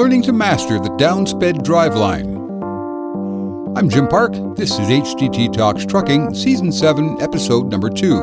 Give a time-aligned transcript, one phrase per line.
[0.00, 2.24] learning to master the downsped driveline.
[3.76, 4.32] I'm Jim Park.
[4.56, 8.16] This is HDT Talks Trucking, Season 7, Episode Number 2.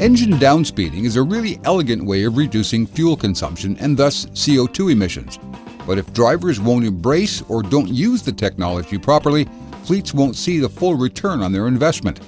[0.00, 5.38] Engine downspeeding is a really elegant way of reducing fuel consumption and thus CO2 emissions.
[5.86, 9.46] But if drivers won't embrace or don't use the technology properly,
[9.84, 12.20] fleets won't see the full return on their investment.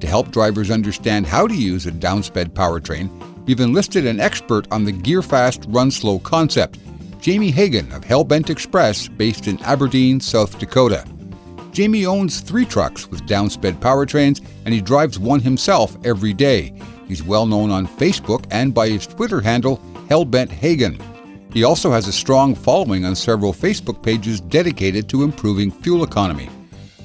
[0.00, 4.84] To help drivers understand how to use a downsped powertrain, we've enlisted an expert on
[4.84, 6.78] the gear fast, run slow concept,
[7.20, 11.04] Jamie Hagan of Hellbent Express, based in Aberdeen, South Dakota.
[11.70, 16.74] Jamie owns three trucks with downsped powertrains, and he drives one himself every day.
[17.08, 19.78] He's well known on Facebook and by his Twitter handle,
[20.08, 20.98] Hellbent Hagan.
[21.52, 26.48] He also has a strong following on several Facebook pages dedicated to improving fuel economy.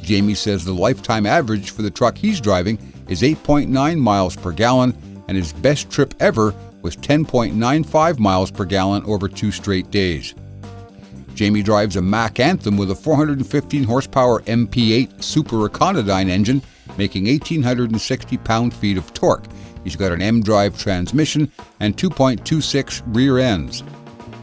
[0.02, 4.98] Jamie says the lifetime average for the truck he's driving is 8.9 miles per gallon,
[5.28, 10.34] and his best trip ever was 10.95 miles per gallon over two straight days.
[11.38, 16.64] Jamie drives a Mack Anthem with a 415 horsepower MP8 Super Econodyne engine,
[16.98, 19.46] making 1,860 pound feet of torque.
[19.84, 23.84] He's got an M drive transmission and 2.26 rear ends.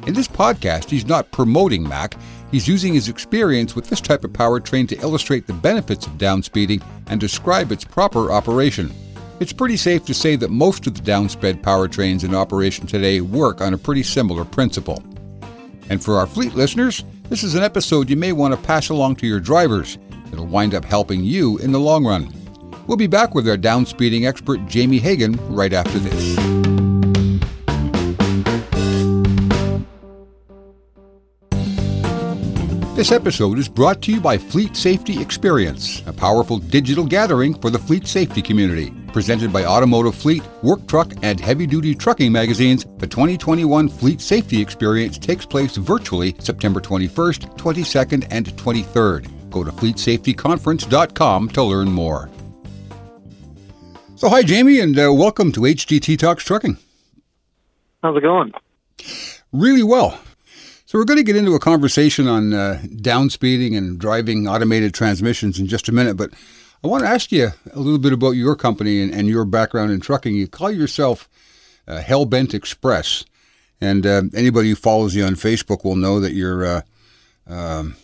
[0.07, 2.15] In this podcast, he's not promoting Mack,
[2.53, 6.83] he's using his experience with this type of powertrain to illustrate the benefits of downspeeding
[7.09, 8.95] and describe its proper operation.
[9.41, 13.61] It's pretty safe to say that most of the downsped powertrains in operation today work
[13.61, 15.03] on a pretty similar principle.
[15.91, 19.17] And for our fleet listeners, this is an episode you may want to pass along
[19.17, 19.99] to your drivers.
[20.33, 22.33] It'll wind up helping you in the long run.
[22.87, 26.37] We'll be back with our downspeeding expert Jamie Hagan right after this.
[32.95, 37.69] This episode is brought to you by Fleet Safety Experience, a powerful digital gathering for
[37.69, 38.93] the fleet safety community.
[39.15, 44.61] Presented by Automotive Fleet, Work Truck, and Heavy Duty Trucking magazines, the 2021 Fleet Safety
[44.61, 49.51] Experience takes place virtually September 21st, 22nd, and 23rd.
[49.51, 52.29] Go to fleetsafetyconference.com to learn more.
[54.17, 56.77] So, hi, Jamie, and uh, welcome to HDT Talks Trucking.
[58.03, 58.53] How's it going?
[59.53, 60.19] Really well.
[60.87, 65.61] So we're going to get into a conversation on uh, downspeeding and driving automated transmissions
[65.61, 66.31] in just a minute, but
[66.85, 69.91] I want to ask you a little bit about your company and, and your background
[69.91, 70.35] in trucking.
[70.35, 71.31] You call yourself
[71.89, 73.25] uh, Hellbent Express,
[73.81, 76.81] and uh, anybody who follows you on Facebook will know that you're uh,
[77.47, 77.97] um,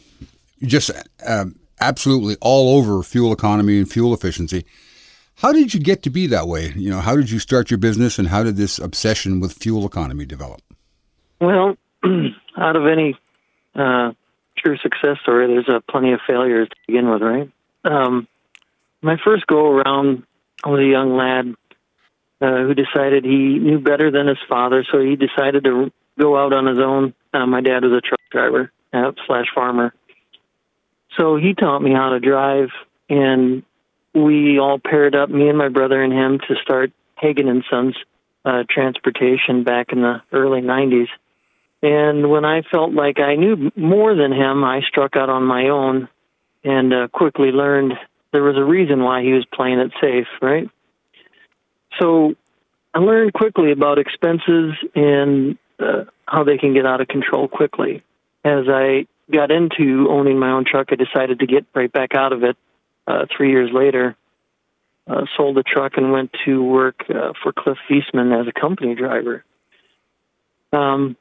[0.62, 0.91] just
[1.26, 4.64] um, absolutely all over fuel economy and fuel efficiency.
[5.36, 6.72] How did you get to be that way?
[6.74, 9.84] You know, how did you start your business, and how did this obsession with fuel
[9.84, 10.62] economy develop?
[11.38, 11.76] Well,
[12.56, 13.14] out of any
[13.74, 14.12] uh,
[14.56, 17.50] true success story, there's uh, plenty of failures to begin with, right?
[17.84, 18.26] Um,
[19.02, 20.24] my first go around,
[20.64, 21.54] was a young lad
[22.40, 26.52] uh, who decided he knew better than his father, so he decided to go out
[26.52, 27.14] on his own.
[27.32, 29.94] Uh, my dad was a truck driver uh, slash farmer,
[31.18, 32.68] so he taught me how to drive,
[33.08, 33.62] and
[34.14, 37.96] we all paired up, me and my brother and him, to start Hagan and Sons
[38.44, 41.08] uh, Transportation back in the early '90s
[41.82, 45.68] and when I felt like I knew more than him, I struck out on my
[45.68, 46.08] own
[46.62, 47.94] and uh, quickly learned
[48.32, 50.68] there was a reason why he was playing it safe, right?
[52.00, 52.34] So
[52.94, 58.02] I learned quickly about expenses and uh, how they can get out of control quickly.
[58.44, 62.32] As I got into owning my own truck, I decided to get right back out
[62.32, 62.56] of it
[63.06, 64.16] uh, three years later.
[65.06, 68.94] Uh, sold the truck and went to work uh, for Cliff Viessman as a company
[68.94, 69.44] driver.
[70.72, 71.16] Um,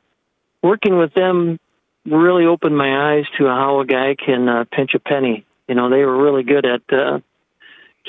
[0.61, 1.59] working with them
[2.05, 5.45] really opened my eyes to how a guy can uh, pinch a penny.
[5.69, 7.19] You know, they were really good at uh,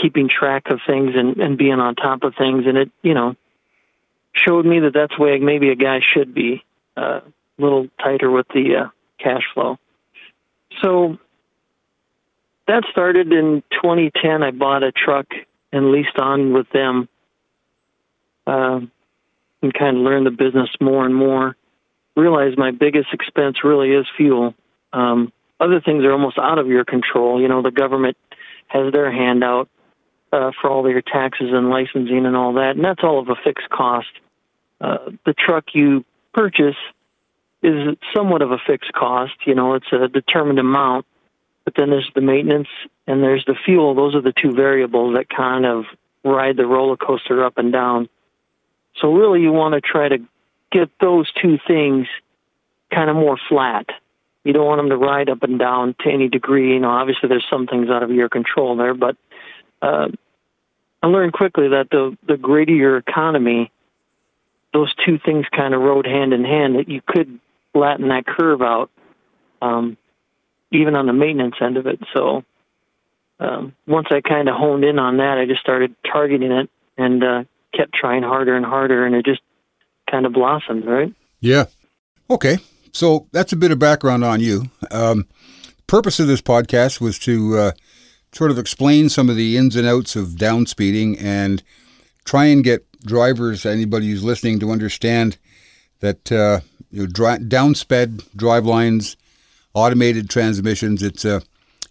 [0.01, 3.37] keeping track of things and, and being on top of things, and it, you know,
[4.33, 6.65] showed me that that's the way maybe a guy should be,
[6.97, 8.89] uh, a little tighter with the uh,
[9.19, 9.79] cash flow.
[10.83, 11.19] So
[12.67, 14.43] that started in 2010.
[14.43, 15.27] I bought a truck
[15.73, 17.09] and leased on with them,
[18.47, 18.81] uh,
[19.63, 21.55] and kind of learned the business more and more
[22.17, 24.55] Realized my biggest expense really is fuel.
[24.93, 27.41] Um, other things are almost out of your control.
[27.41, 28.17] You know, the government
[28.69, 29.69] has their hand out
[30.33, 33.37] uh, for all your taxes and licensing and all that, and that's all of a
[33.45, 34.09] fixed cost.
[34.81, 36.77] Uh, the truck you purchase
[37.63, 39.35] is somewhat of a fixed cost.
[39.47, 41.05] You know, it's a determined amount,
[41.65, 42.69] but then there's the maintenance
[43.07, 43.95] and there's the fuel.
[43.95, 45.85] Those are the two variables that kind of
[46.25, 48.09] ride the roller coaster up and down.
[49.01, 50.19] So really, you want to try to
[50.73, 52.07] get those two things
[52.93, 53.87] kind of more flat.
[54.45, 56.73] You don't want them to ride up and down to any degree.
[56.73, 59.17] You know, obviously there's some things out of your control there, but
[59.83, 60.09] uh,
[61.03, 63.71] I learned quickly that the the greater your economy,
[64.73, 66.77] those two things kind of rode hand in hand.
[66.77, 67.39] That you could
[67.73, 68.91] flatten that curve out,
[69.61, 69.97] um,
[70.73, 72.01] even on the maintenance end of it.
[72.15, 72.45] So
[73.39, 77.25] um, once I kind of honed in on that, I just started targeting it and
[77.25, 77.45] uh,
[77.75, 79.41] kept trying harder and harder, and it just
[80.11, 81.13] kind of blossomed, right?
[81.41, 81.67] Yeah.
[82.29, 82.59] Okay.
[82.93, 84.71] So that's a bit of background on you.
[84.91, 85.27] Um,
[85.87, 87.73] purpose of this podcast was to uh,
[88.33, 91.63] sort of explain some of the ins and outs of downspeeding and
[92.25, 95.37] try and get drivers, anybody who's listening, to understand
[96.01, 96.61] that uh,
[96.91, 99.17] you know, dry, downsped drive lines,
[99.75, 101.03] automated transmissions.
[101.03, 101.43] It's a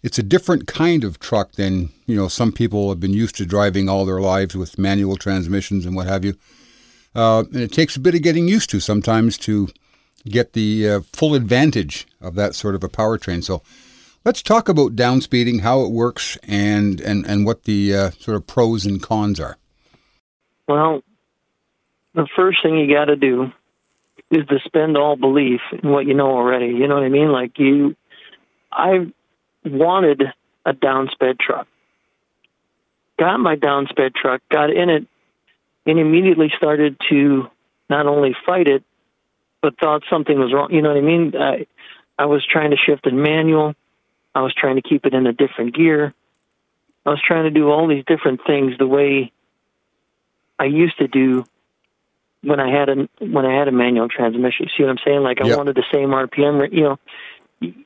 [0.02, 3.46] it's a different kind of truck than you know some people have been used to
[3.46, 6.36] driving all their lives with manual transmissions and what have you.
[7.16, 9.68] Uh, and it takes a bit of getting used to sometimes to
[10.28, 13.44] get the uh, full advantage of that sort of a powertrain.
[13.44, 13.62] So
[14.26, 18.48] let's talk about downspeeding, how it works, and and and what the uh, sort of
[18.48, 19.58] pros and cons are.
[20.68, 21.02] Well,
[22.14, 23.52] the first thing you got to do
[24.30, 26.68] is to spend all belief in what you know already.
[26.68, 27.32] You know what I mean?
[27.32, 27.96] Like you,
[28.72, 29.12] I
[29.66, 30.24] wanted
[30.66, 31.68] a downsped truck.
[33.18, 35.08] Got my downsped truck, got in it,
[35.86, 37.48] and immediately started to
[37.90, 38.84] not only fight it,
[39.62, 40.72] but thought something was wrong.
[40.72, 41.34] You know what I mean?
[41.36, 41.68] I,
[42.18, 43.76] I was trying to shift in manual.
[44.36, 46.14] I was trying to keep it in a different gear.
[47.06, 49.32] I was trying to do all these different things the way
[50.58, 51.46] I used to do
[52.42, 54.68] when I had a when I had a manual transmission.
[54.76, 55.22] See what I'm saying?
[55.22, 55.58] Like I yep.
[55.58, 56.72] wanted the same RPM.
[56.72, 57.00] You know,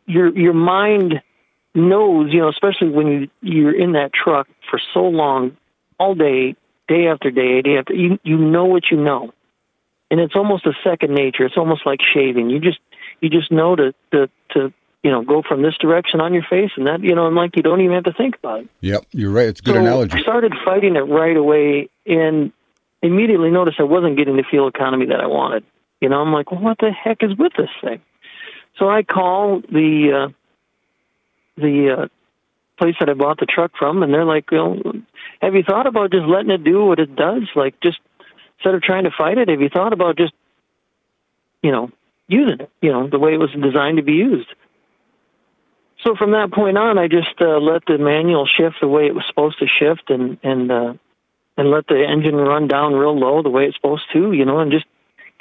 [0.05, 1.21] your your mind
[1.75, 5.57] knows, you know, especially when you you're in that truck for so long,
[5.99, 6.55] all day,
[6.87, 9.33] day after day, day after you you know what you know,
[10.13, 11.43] and it's almost a second nature.
[11.43, 12.51] It's almost like shaving.
[12.51, 12.77] You just
[13.19, 14.71] you just know to to to
[15.01, 17.55] you know go from this direction on your face, and that you know, and like
[17.55, 18.69] you don't even have to think about it.
[18.81, 19.47] Yep, you're right.
[19.47, 20.19] It's a good so analogy.
[20.19, 22.51] I started fighting it right away, and
[23.01, 25.63] immediately noticed I wasn't getting the fuel economy that I wanted.
[25.99, 27.99] You know, I'm like, well, what the heck is with this thing?
[28.77, 32.07] So I call the uh, the uh,
[32.77, 34.77] place that I bought the truck from, and they're like, "Well,
[35.41, 37.49] have you thought about just letting it do what it does?
[37.55, 37.97] Like, just
[38.63, 40.33] instead of trying to fight it, have you thought about just,
[41.61, 41.91] you know,
[42.27, 42.69] using it?
[42.81, 44.47] You know, the way it was designed to be used."
[46.03, 49.15] So from that point on, I just uh, let the manual shift the way it
[49.15, 50.93] was supposed to shift, and and uh,
[51.57, 54.59] and let the engine run down real low the way it's supposed to, you know,
[54.59, 54.85] and just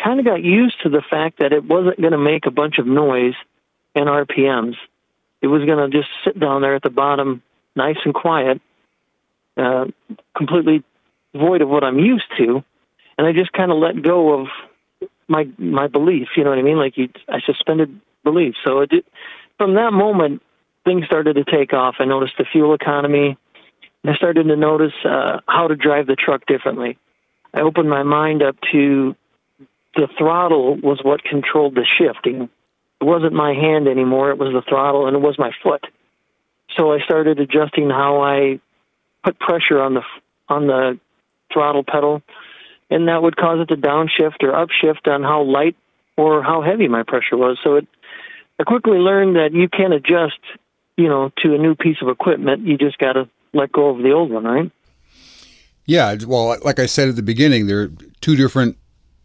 [0.02, 2.78] kind of got used to the fact that it wasn't going to make a bunch
[2.78, 3.34] of noise
[3.94, 4.76] in RPMs
[5.42, 7.42] it was going to just sit down there at the bottom,
[7.74, 8.62] nice and quiet,
[9.56, 9.86] uh,
[10.36, 10.84] completely
[11.34, 12.64] void of what I'm used to,
[13.18, 14.48] and I just kind of let go of
[15.28, 16.28] my my belief.
[16.36, 16.78] You know what I mean?
[16.78, 18.54] Like you, I suspended belief.
[18.64, 19.04] So it did,
[19.58, 20.42] from that moment,
[20.84, 21.96] things started to take off.
[21.98, 23.36] I noticed the fuel economy.
[24.04, 26.98] I started to notice uh, how to drive the truck differently.
[27.54, 29.14] I opened my mind up to
[29.94, 32.48] the throttle was what controlled the shifting
[33.02, 34.30] it wasn't my hand anymore.
[34.30, 35.84] It was the throttle and it was my foot.
[36.76, 38.60] So I started adjusting how I
[39.24, 40.02] put pressure on the
[40.48, 41.00] on the
[41.52, 42.22] throttle pedal,
[42.92, 45.76] and that would cause it to downshift or upshift on how light
[46.16, 47.58] or how heavy my pressure was.
[47.64, 47.86] So it,
[48.60, 50.38] I quickly learned that you can't adjust,
[50.96, 52.66] you know, to a new piece of equipment.
[52.66, 54.70] You just got to let go of the old one, right?
[55.86, 57.90] Yeah, well, like I said at the beginning, there are
[58.20, 58.76] two different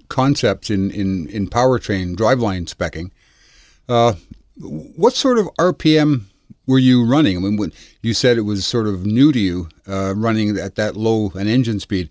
[0.08, 3.12] concepts in in in powertrain driveline specking.
[3.88, 4.14] Uh,
[4.56, 6.24] what sort of RPM
[6.66, 7.38] were you running?
[7.38, 10.76] I mean, when you said it was sort of new to you uh, running at
[10.76, 12.09] that low an engine speed.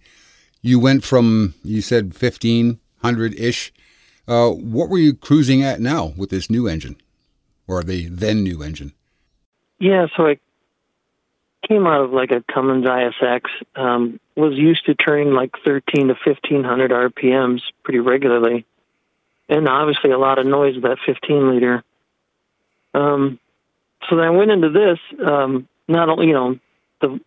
[0.63, 3.73] You went from you said fifteen hundred ish.
[4.29, 6.97] Uh, what were you cruising at now with this new engine,
[7.67, 8.93] or the then new engine?
[9.79, 10.39] Yeah, so I
[11.69, 13.43] came out of like a Cummins ISX.
[13.77, 18.67] Um, was used to turning like thirteen to fifteen hundred RPMs pretty regularly
[19.49, 21.85] and obviously a lot of noise with that 15 liter.
[22.95, 23.39] Um,
[24.09, 24.99] so then I went into this.
[25.25, 26.59] Um, not only, you know,
[27.01, 27.21] the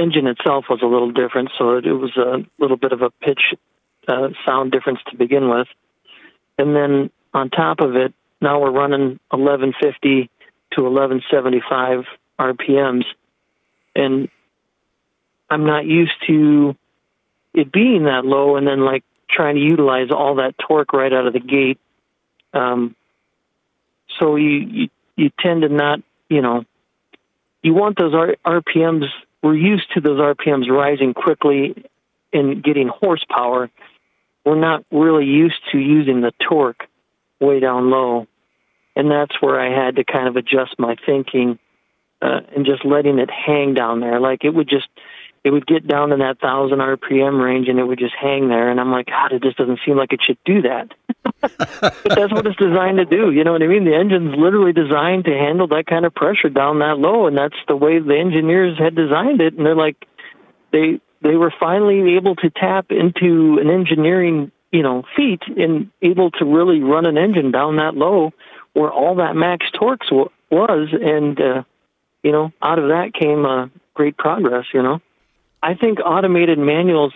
[0.00, 3.54] engine itself was a little different, so it, was a little bit of a pitch
[4.08, 5.68] uh, sound difference to begin with.
[6.58, 10.30] And then on top of it, now we're running 1150
[10.72, 12.04] to 1175
[12.38, 13.04] RPMs,
[13.94, 14.28] and
[15.48, 16.76] I'm not used to
[17.52, 18.56] it being that low.
[18.56, 21.78] And then like trying to utilize all that torque right out of the gate.
[22.52, 22.94] Um,
[24.18, 26.64] so you, you you tend to not, you know,
[27.62, 29.04] you want those R- RPMs.
[29.42, 31.84] We're used to those RPMs rising quickly
[32.32, 33.70] and getting horsepower.
[34.44, 36.86] We're not really used to using the torque
[37.40, 38.26] way down low,
[38.94, 41.58] and that's where I had to kind of adjust my thinking
[42.22, 44.20] uh, and just letting it hang down there.
[44.20, 44.88] Like it would just,
[45.42, 48.70] it would get down in that thousand RPM range and it would just hang there.
[48.70, 50.92] And I'm like, God, it just doesn't seem like it should do that.
[51.40, 53.30] but that's what it's designed to do.
[53.30, 53.84] You know what I mean?
[53.84, 57.56] The engine's literally designed to handle that kind of pressure down that low, and that's
[57.68, 59.54] the way the engineers had designed it.
[59.54, 59.96] And they're like,
[60.72, 66.30] they they were finally able to tap into an engineering you know feat and able
[66.32, 68.32] to really run an engine down that low
[68.72, 70.02] where all that max torque
[70.50, 71.62] was, and uh,
[72.22, 74.66] you know, out of that came uh, great progress.
[74.74, 75.00] You know.
[75.62, 77.12] I think automated manuals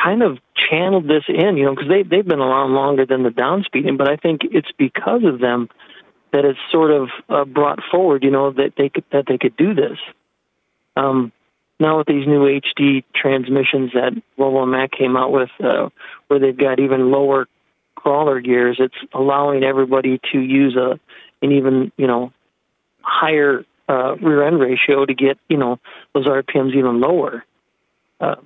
[0.00, 3.30] kind of channeled this in, you know, because they they've been around longer than the
[3.30, 5.68] downspeeding, but I think it's because of them
[6.32, 9.56] that it's sort of uh, brought forward, you know, that they could that they could
[9.56, 9.98] do this.
[10.96, 11.32] Um,
[11.80, 15.88] now with these new HD transmissions that Volvo and Mack came out with, uh,
[16.28, 17.48] where they've got even lower
[17.94, 21.00] crawler gears, it's allowing everybody to use a
[21.42, 22.32] an even you know
[23.02, 25.78] higher uh, rear end ratio to get you know
[26.14, 27.44] those RPMs even lower.
[28.20, 28.36] Uh,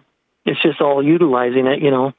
[0.46, 1.80] it's just all utilizing it.
[1.82, 2.12] You know,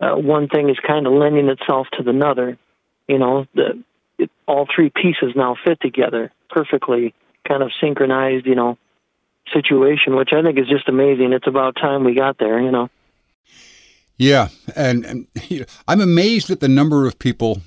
[0.00, 2.58] uh, one thing is kind of lending itself to the another.
[3.08, 3.82] You know, the
[4.18, 7.14] it, all three pieces now fit together perfectly,
[7.46, 8.46] kind of synchronized.
[8.46, 8.78] You know,
[9.52, 11.32] situation, which I think is just amazing.
[11.32, 12.60] It's about time we got there.
[12.60, 12.88] You know.
[14.16, 17.62] Yeah, and, and you know, I'm amazed at the number of people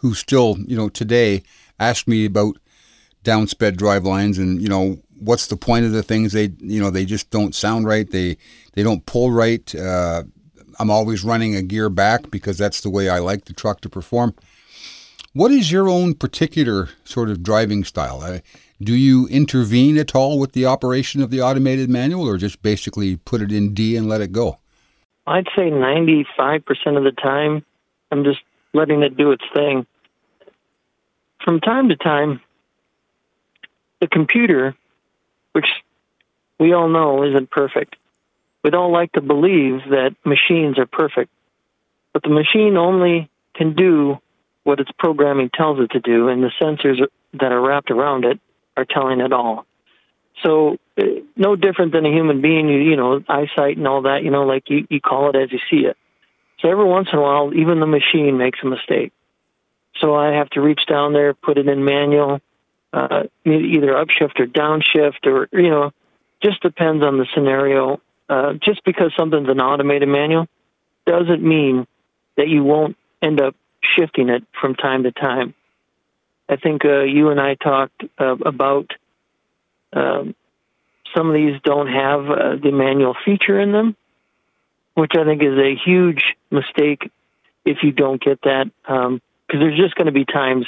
[0.00, 1.42] who still, you know, today
[1.78, 2.58] ask me about
[3.28, 6.90] downsped drive lines and you know what's the point of the things they you know
[6.90, 8.10] they just don't sound right.
[8.10, 8.38] They
[8.72, 9.74] they don't pull right.
[9.74, 10.24] Uh,
[10.80, 13.88] i'm always running a gear back because that's the way i like the truck to
[13.88, 14.34] perform.
[15.34, 18.22] What is your own particular sort of driving style?
[18.22, 18.38] Uh,
[18.80, 23.16] do you intervene at all with the operation of the automated manual or just basically
[23.16, 24.58] put it in d and let it go?
[25.26, 26.64] I'd say 95%
[26.96, 27.64] of the time
[28.10, 28.40] i'm just
[28.72, 29.86] letting it do its thing.
[31.44, 32.40] From time to time
[34.00, 34.74] the computer,
[35.52, 35.68] which
[36.58, 37.96] we all know isn't perfect,
[38.62, 41.30] we don't like to believe that machines are perfect.
[42.12, 44.18] But the machine only can do
[44.64, 47.00] what its programming tells it to do, and the sensors
[47.34, 48.40] that are wrapped around it
[48.76, 49.66] are telling it all.
[50.44, 51.04] So, uh,
[51.36, 54.44] no different than a human being, you, you know, eyesight and all that, you know,
[54.44, 55.96] like you, you call it as you see it.
[56.60, 59.12] So, every once in a while, even the machine makes a mistake.
[60.00, 62.40] So, I have to reach down there, put it in manual,
[62.92, 65.92] uh, either upshift or downshift, or you know,
[66.42, 68.00] just depends on the scenario.
[68.28, 70.46] Uh, just because something's an automated manual
[71.06, 71.86] doesn't mean
[72.36, 75.54] that you won't end up shifting it from time to time.
[76.48, 78.90] I think uh, you and I talked uh, about
[79.92, 80.34] um,
[81.16, 83.96] some of these don't have uh, the manual feature in them,
[84.94, 87.10] which I think is a huge mistake
[87.64, 90.66] if you don't get that, because um, there's just going to be times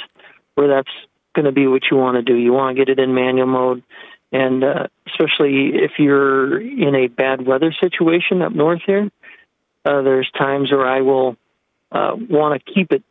[0.55, 0.91] where that's
[1.33, 2.37] going to be what you want to do.
[2.37, 3.83] You want to get it in manual mode,
[4.31, 9.09] and uh, especially if you're in a bad weather situation up north here,
[9.85, 11.37] uh, there's times where I will
[11.91, 13.03] uh, want to keep it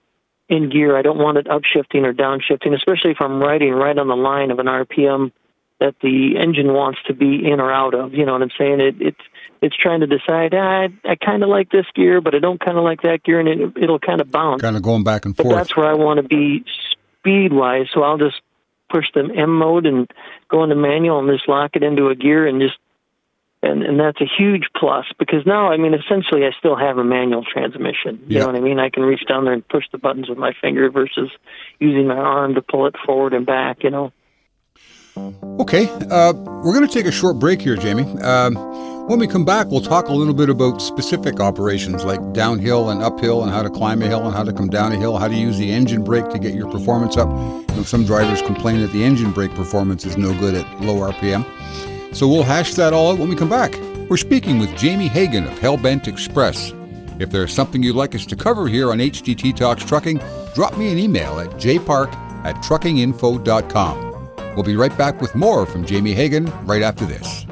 [0.49, 0.97] in gear.
[0.97, 4.50] I don't want it upshifting or downshifting, especially if I'm riding right on the line
[4.50, 5.33] of an RPM
[5.81, 8.12] that the engine wants to be in or out of.
[8.12, 8.81] You know what I'm saying?
[8.81, 9.21] It, it's
[9.62, 10.55] it's trying to decide.
[10.55, 13.23] Ah, I I kind of like this gear, but I don't kind of like that
[13.25, 14.62] gear, and it, it'll kind of bounce.
[14.62, 15.57] Kind of going back and but forth.
[15.57, 16.65] That's where I want to be
[17.21, 17.87] speed wise.
[17.93, 18.41] So I'll just
[18.91, 20.11] push the M mode and
[20.49, 22.77] go into manual and just lock it into a gear and just
[23.62, 27.05] and and that's a huge plus because now I mean essentially I still have a
[27.05, 28.23] manual transmission.
[28.27, 28.79] You know what I mean?
[28.79, 31.31] I can reach down there and push the buttons with my finger versus
[31.79, 33.85] using my arm to pull it forward and back.
[33.85, 34.12] You know.
[35.61, 38.05] Okay, uh, we're going to take a short break here, Jamie.
[38.23, 38.57] Um,
[39.11, 43.02] when we come back, we'll talk a little bit about specific operations like downhill and
[43.02, 45.26] uphill and how to climb a hill and how to come down a hill, how
[45.26, 47.29] to use the engine brake to get your performance up.
[47.29, 50.95] You know, some drivers complain that the engine brake performance is no good at low
[51.11, 51.45] RPM.
[52.14, 53.76] So we'll hash that all out when we come back.
[54.09, 56.73] We're speaking with Jamie Hagan of Hellbent Express.
[57.19, 60.21] If there's something you'd like us to cover here on HDT Talks Trucking,
[60.55, 62.14] drop me an email at jpark
[62.45, 64.55] at truckinginfo.com.
[64.55, 67.45] We'll be right back with more from Jamie Hagan right after this.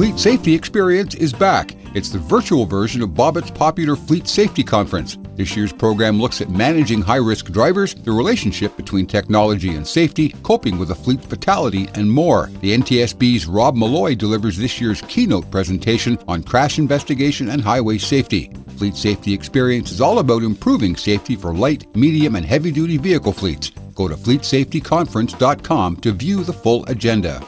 [0.00, 1.76] Fleet Safety Experience is back.
[1.94, 5.18] It's the virtual version of Bobit's popular Fleet Safety Conference.
[5.36, 10.30] This year's program looks at managing high risk drivers, the relationship between technology and safety,
[10.42, 12.46] coping with a fleet fatality, and more.
[12.62, 18.50] The NTSB's Rob Molloy delivers this year's keynote presentation on crash investigation and highway safety.
[18.78, 23.34] Fleet Safety Experience is all about improving safety for light, medium, and heavy duty vehicle
[23.34, 23.68] fleets.
[23.94, 27.44] Go to fleetsafetyconference.com to view the full agenda.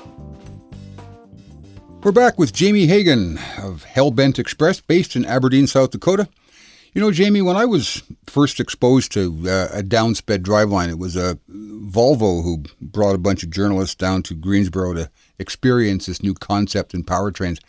[2.05, 6.29] We're back with Jamie Hagan of Hellbent Express, based in Aberdeen, South Dakota.
[6.93, 11.15] You know, Jamie, when I was first exposed to uh, a downsped driveline, it was
[11.15, 16.35] a Volvo who brought a bunch of journalists down to Greensboro to experience this new
[16.35, 17.61] concept in powertrains.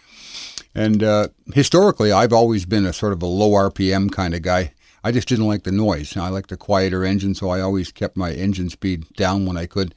[0.74, 4.74] And uh, historically, I've always been a sort of a low RPM kind of guy.
[5.04, 6.18] I just didn't like the noise.
[6.18, 9.68] I liked a quieter engine, so I always kept my engine speed down when I
[9.68, 9.94] could.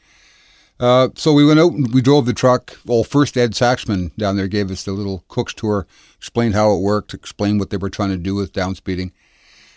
[0.79, 2.77] Uh, so we went out and we drove the truck.
[2.85, 5.87] Well, first Ed Saxman down there gave us the little Cook's tour,
[6.19, 9.13] explained how it worked, explained what they were trying to do with downspeeding.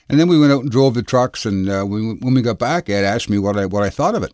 [0.09, 1.45] And then we went out and drove the trucks.
[1.45, 4.15] And uh, we, when we got back, Ed asked me what I what I thought
[4.15, 4.33] of it.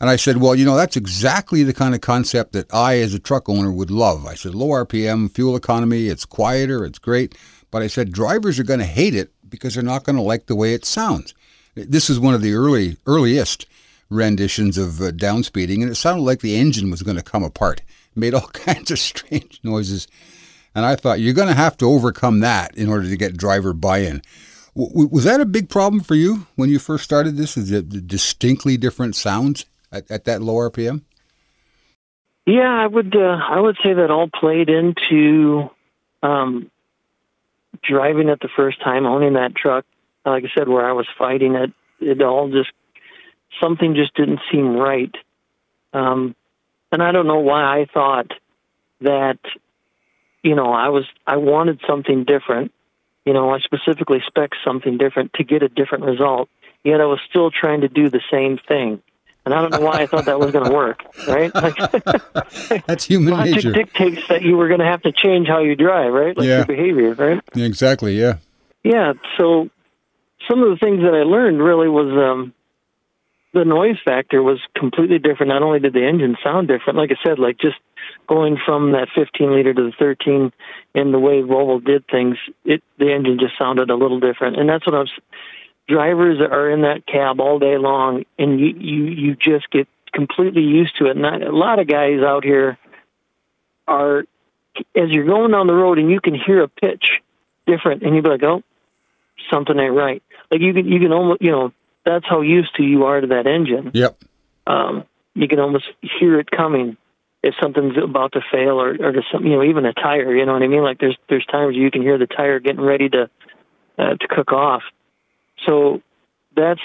[0.00, 3.12] And I said, well, you know, that's exactly the kind of concept that I, as
[3.12, 4.24] a truck owner, would love.
[4.24, 7.36] I said, low RPM, fuel economy, it's quieter, it's great.
[7.70, 10.46] But I said, drivers are going to hate it because they're not going to like
[10.46, 11.34] the way it sounds.
[11.74, 13.66] This is one of the early earliest
[14.10, 17.80] renditions of uh, downspeeding, and it sounded like the engine was going to come apart.
[17.80, 20.06] It made all kinds of strange noises.
[20.74, 23.72] And I thought, you're going to have to overcome that in order to get driver
[23.72, 24.22] buy in.
[24.76, 27.56] W- was that a big problem for you when you first started this?
[27.56, 31.02] Is it distinctly different sounds at, at that low RPM?
[32.46, 33.14] Yeah, I would.
[33.14, 35.70] Uh, I would say that all played into
[36.22, 36.70] um,
[37.82, 39.84] driving it the first time, owning that truck.
[40.24, 42.70] Like I said, where I was fighting it, it all just
[43.60, 45.14] something just didn't seem right.
[45.92, 46.34] Um,
[46.92, 48.32] and I don't know why I thought
[49.00, 49.38] that,
[50.42, 52.72] you know, I was, I wanted something different.
[53.24, 56.48] You know, I specifically spec something different to get a different result.
[56.84, 59.02] Yet I was still trying to do the same thing.
[59.44, 61.54] And I don't know why I thought that was going to work, right?
[61.54, 61.76] Like,
[62.86, 63.72] That's human logic nature.
[63.72, 66.36] dictates that you were going to have to change how you drive, right?
[66.36, 66.56] Like Yeah.
[66.58, 67.40] your behavior, right?
[67.54, 68.36] Exactly, yeah.
[68.84, 69.14] Yeah.
[69.38, 69.68] So
[70.48, 72.52] some of the things that I learned really was um,
[73.52, 75.48] the noise factor was completely different.
[75.48, 77.76] Not only did the engine sound different, like I said, like just
[78.28, 80.52] going from that 15 liter to the 13
[80.94, 84.58] and the way Volvo did things, it the engine just sounded a little different.
[84.58, 85.10] And that's what I was.
[85.88, 90.62] Drivers are in that cab all day long, and you you you just get completely
[90.62, 91.16] used to it.
[91.16, 92.78] And I, a lot of guys out here
[93.88, 94.20] are,
[94.94, 97.20] as you're going down the road, and you can hear a pitch
[97.66, 98.62] different, and you be like, oh,
[99.50, 100.22] something ain't right.
[100.52, 101.72] Like you can you can almost you know
[102.04, 103.90] that's how used to you are to that engine.
[103.94, 104.16] Yep.
[104.66, 106.96] Um, you can almost hear it coming
[107.42, 110.34] if something's about to fail or or to some you know even a tire.
[110.34, 110.82] You know what I mean?
[110.82, 113.30] Like there's there's times you can hear the tire getting ready to
[113.98, 114.82] uh, to cook off.
[115.66, 116.02] So
[116.56, 116.80] that's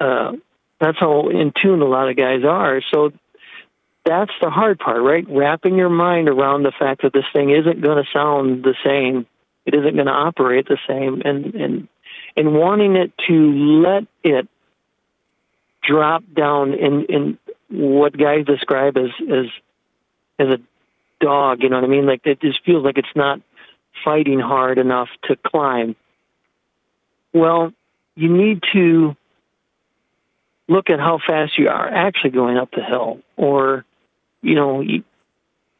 [0.00, 0.32] uh,
[0.80, 2.80] that's how in tune a lot of guys are.
[2.92, 3.12] So
[4.04, 5.24] that's the hard part, right?
[5.28, 9.26] Wrapping your mind around the fact that this thing isn't going to sound the same.
[9.64, 11.88] It isn't going to operate the same, and and
[12.36, 14.48] and wanting it to let it
[15.82, 19.46] drop down in in what guys describe as as
[20.38, 20.58] as a
[21.20, 21.62] dog.
[21.62, 22.06] You know what I mean?
[22.06, 23.40] Like it just feels like it's not
[24.04, 25.96] fighting hard enough to climb.
[27.32, 27.72] Well,
[28.14, 29.16] you need to
[30.68, 33.84] look at how fast you are actually going up the hill, or
[34.42, 34.82] you know,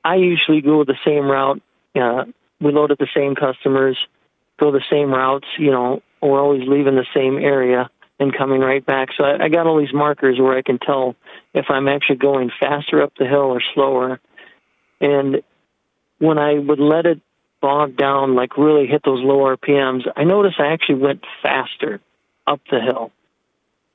[0.04, 1.60] I usually go the same route.
[1.94, 2.24] Uh,
[2.60, 3.98] we load at the same customers,
[4.58, 5.46] go the same routes.
[5.58, 9.08] You know, we're always leaving the same area and coming right back.
[9.16, 11.16] So I, I got all these markers where I can tell
[11.54, 14.20] if I'm actually going faster up the hill or slower.
[15.00, 15.42] And
[16.18, 17.20] when I would let it
[17.60, 22.00] bog down, like really hit those low RPMs, I noticed I actually went faster
[22.46, 23.12] up the hill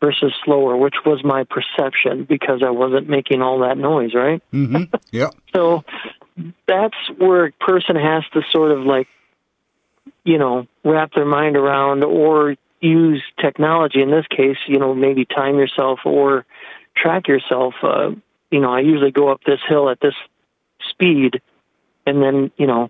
[0.01, 4.41] versus slower, which was my perception because I wasn't making all that noise, right?
[4.51, 4.83] Mm-hmm.
[5.11, 5.35] Yep.
[5.53, 5.83] So
[6.67, 9.07] that's where a person has to sort of like,
[10.23, 14.01] you know, wrap their mind around or use technology.
[14.01, 16.45] In this case, you know, maybe time yourself or
[16.95, 17.75] track yourself.
[17.81, 18.11] Uh,
[18.51, 20.15] you know, I usually go up this hill at this
[20.89, 21.41] speed
[22.05, 22.89] and then, you know,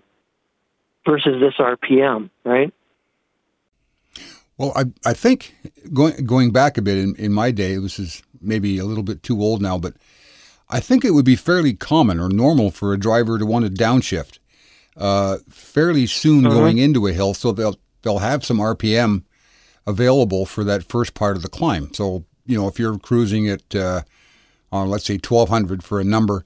[1.06, 2.72] versus this RPM, right?
[4.58, 5.54] Well, I I think
[5.92, 9.22] going going back a bit in, in my day, this is maybe a little bit
[9.22, 9.94] too old now, but
[10.68, 13.70] I think it would be fairly common or normal for a driver to want to
[13.70, 14.38] downshift
[14.96, 16.56] uh, fairly soon Uh-huh.
[16.58, 19.22] going into a hill, so they'll they'll have some RPM
[19.86, 21.92] available for that first part of the climb.
[21.94, 24.02] So you know, if you're cruising at uh,
[24.70, 26.44] on let's say 1200 for a number,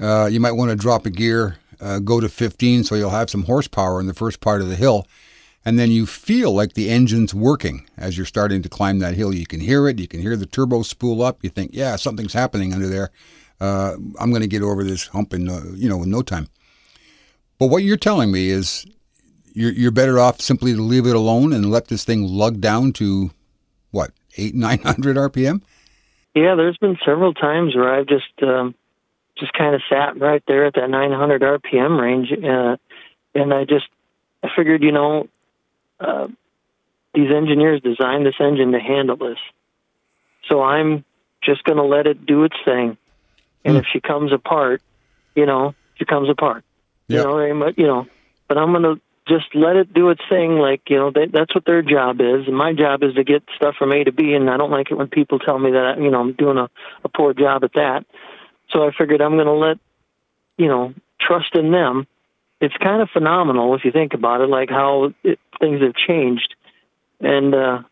[0.00, 3.30] uh, you might want to drop a gear, uh, go to 15, so you'll have
[3.30, 5.06] some horsepower in the first part of the hill
[5.64, 9.34] and then you feel like the engine's working as you're starting to climb that hill.
[9.34, 9.98] You can hear it.
[9.98, 11.38] You can hear the turbo spool up.
[11.42, 13.10] You think, yeah, something's happening under there.
[13.60, 16.46] Uh, I'm going to get over this hump in uh, you know in no time.
[17.58, 18.86] But what you're telling me is
[19.52, 22.92] you're you're better off simply to leave it alone and let this thing lug down
[22.94, 23.30] to
[23.90, 25.62] what eight nine hundred RPM.
[26.34, 28.74] Yeah, there's been several times where I've just um,
[29.38, 32.76] just kind of sat right there at that 900 RPM range, uh,
[33.34, 33.86] and I just
[34.42, 35.28] I figured, you know,
[35.98, 36.28] uh,
[37.14, 39.38] these engineers designed this engine to handle this.
[40.48, 41.04] So I'm
[41.42, 42.96] just going to let it do its thing.
[43.64, 43.78] And Hmm.
[43.78, 44.82] if she comes apart,
[45.34, 46.64] you know, she comes apart.
[47.08, 47.18] Yep.
[47.18, 48.06] You know, they might- you know,
[48.48, 50.58] but I'm going to just let it do its thing.
[50.58, 52.46] Like, you know, they, that's what their job is.
[52.46, 54.34] And my job is to get stuff from A to B.
[54.34, 56.68] And I don't like it when people tell me that, you know, I'm doing a,
[57.04, 58.04] a poor job at that.
[58.70, 59.78] So I figured I'm going to let,
[60.56, 62.06] you know, trust in them.
[62.60, 66.54] It's kind of phenomenal if you think about it, like how it, things have changed.
[67.20, 67.82] And, uh,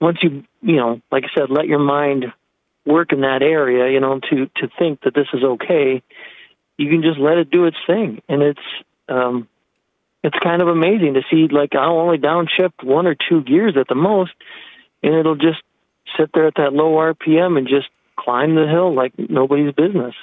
[0.00, 2.26] once you, you know, like I said, let your mind
[2.86, 6.02] work in that area, you know, to, to think that this is okay,
[6.78, 8.22] you can just let it do its thing.
[8.28, 8.60] And it's,
[9.08, 9.48] um,
[10.22, 13.88] it's kind of amazing to see, like, I'll only downshift one or two gears at
[13.88, 14.32] the most,
[15.02, 15.60] and it'll just
[16.16, 20.14] sit there at that low RPM and just climb the hill like nobody's business,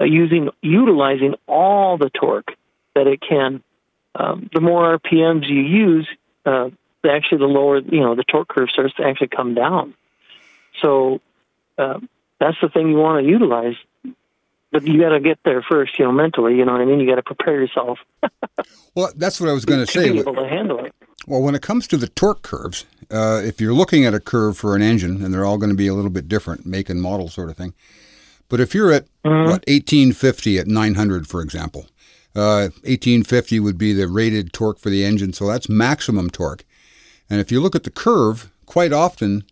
[0.00, 2.54] uh, using, utilizing all the torque
[2.94, 3.62] that it can.
[4.14, 6.08] Um, the more RPMs you use,
[6.44, 6.70] uh,
[7.08, 9.94] actually the lower, you know, the torque curve starts to actually come down.
[10.82, 11.20] So
[11.78, 12.00] uh,
[12.40, 13.76] that's the thing you want to utilize.
[14.76, 16.54] But you got to get there first, you know, mentally.
[16.54, 17.00] You know what I mean?
[17.00, 17.98] You got to prepare yourself
[18.94, 20.10] Well, that's what I was going to say.
[20.10, 20.94] be able to handle it.
[21.26, 24.58] Well, when it comes to the torque curves, uh, if you're looking at a curve
[24.58, 27.00] for an engine, and they're all going to be a little bit different, make and
[27.00, 27.72] model sort of thing.
[28.50, 31.86] But if you're at what 1850 at 900, for example,
[32.34, 36.66] uh, 1850 would be the rated torque for the engine, so that's maximum torque.
[37.30, 39.44] And if you look at the curve, quite often,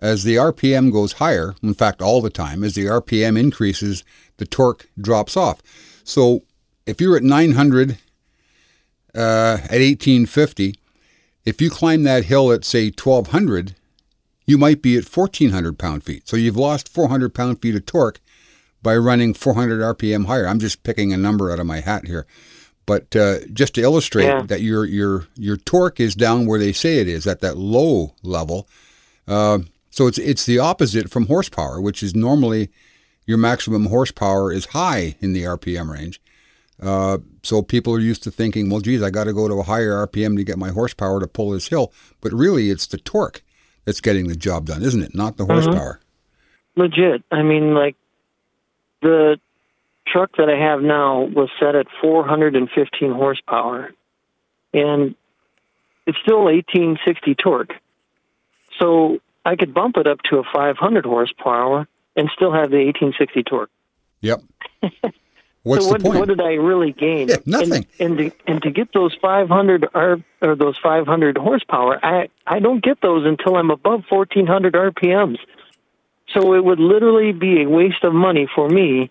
[0.00, 4.02] as the RPM goes higher, in fact, all the time, as the RPM increases,
[4.38, 5.60] the torque drops off.
[6.04, 6.42] So
[6.86, 7.98] if you're at 900
[9.14, 10.74] uh, at 1850,
[11.44, 13.74] if you climb that hill at say 1200,
[14.46, 16.28] you might be at 1400 pound feet.
[16.28, 18.20] So you've lost 400 pound feet of torque
[18.82, 20.46] by running 400 RPM higher.
[20.46, 22.26] I'm just picking a number out of my hat here,
[22.86, 24.42] but uh, just to illustrate Yeah.
[24.42, 28.14] that your your your torque is down where they say it is at that low
[28.22, 28.66] level.
[29.28, 29.60] Uh,
[29.90, 32.70] so it's it's the opposite from horsepower, which is normally
[33.26, 36.20] your maximum horsepower is high in the RPM range.
[36.80, 39.62] Uh, so people are used to thinking, well, geez, I got to go to a
[39.62, 41.92] higher RPM to get my horsepower to pull this hill.
[42.20, 43.42] But really, it's the torque
[43.84, 45.14] that's getting the job done, isn't it?
[45.14, 46.00] Not the horsepower.
[46.76, 47.22] Legit.
[47.30, 47.96] I mean, like
[49.02, 49.38] the
[50.06, 53.92] truck that I have now was set at 415 horsepower,
[54.72, 55.14] and
[56.06, 57.74] it's still 1860 torque.
[58.78, 63.42] So I could bump it up to a 500 horsepower and still have the 1860
[63.44, 63.70] torque.
[64.20, 64.42] Yep.
[65.62, 66.20] What's so what, the point?
[66.20, 67.28] what did I really gain?
[67.28, 67.86] Yeah, nothing.
[67.98, 72.60] And, and to and to get those 500 R, or those 500 horsepower, I I
[72.60, 75.38] don't get those until I'm above 1400 RPMs.
[76.34, 79.10] So it would literally be a waste of money for me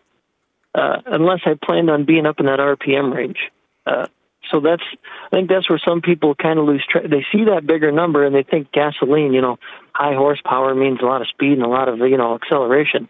[0.74, 3.38] uh, unless I planned on being up in that RPM range.
[3.86, 4.08] Uh,
[4.52, 4.84] so that's
[5.32, 7.04] I think that's where some people kind of lose track.
[7.10, 9.58] They see that bigger number and they think gasoline, you know,
[9.94, 13.10] high horsepower means a lot of speed and a lot of you know acceleration.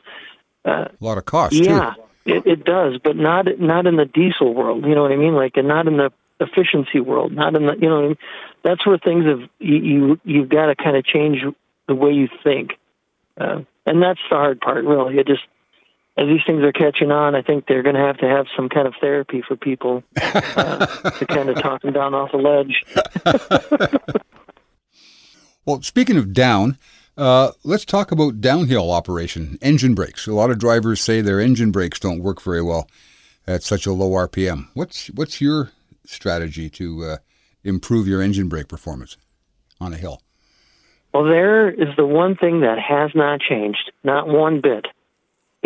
[0.65, 1.93] a lot of cost, Yeah,
[2.25, 2.33] too.
[2.33, 4.85] it, it does, but not not in the diesel world.
[4.85, 5.35] You know what I mean?
[5.35, 7.31] Like, and not in the efficiency world.
[7.31, 7.99] Not in the you know.
[7.99, 8.17] I mean?
[8.63, 11.37] That's where things have you, you you've got to kind of change
[11.87, 12.71] the way you think,
[13.39, 14.83] uh, and that's the hard part.
[14.85, 15.43] Really, it just
[16.19, 18.69] as these things are catching on, I think they're going to have to have some
[18.69, 22.83] kind of therapy for people uh, to kind of talk them down off the ledge.
[25.69, 26.79] Well, speaking of down,
[27.15, 30.25] uh, let's talk about downhill operation, engine brakes.
[30.25, 32.89] A lot of drivers say their engine brakes don't work very well
[33.45, 34.69] at such a low RPM.
[34.73, 35.69] What's what's your
[36.07, 37.17] strategy to uh,
[37.63, 39.15] improve your engine brake performance
[39.79, 40.23] on a hill?
[41.13, 44.87] Well, there is the one thing that has not changed, not one bit.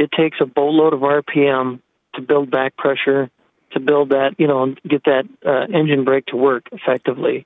[0.04, 1.80] It takes a boatload of RPM
[2.16, 3.30] to build back pressure,
[3.72, 7.46] to build that, you know, get that uh, engine brake to work effectively.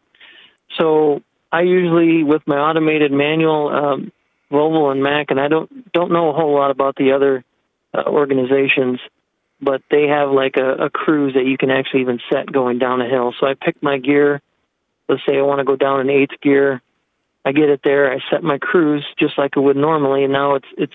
[0.80, 4.12] So I usually, with my automated manual, um,
[4.52, 7.44] Volvo and Mack, and I don't don't know a whole lot about the other
[7.94, 9.00] uh, organizations,
[9.62, 13.02] but they have like a, a cruise that you can actually even set going down
[13.02, 13.36] a hill.
[13.40, 14.42] So I pick my gear.
[15.08, 16.82] Let's say I want to go down in eighth gear.
[17.46, 18.12] I get it there.
[18.12, 20.94] I set my cruise just like I would normally, and now it's it's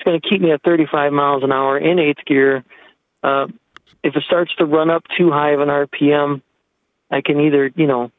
[0.00, 2.64] it's going to keep me at 35 miles an hour in eighth gear.
[3.22, 3.48] Uh,
[4.02, 6.40] if it starts to run up too high of an RPM,
[7.10, 8.10] I can either you know